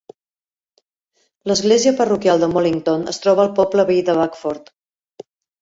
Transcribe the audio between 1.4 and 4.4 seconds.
L'església parroquial de Mollington es troba al poble veí de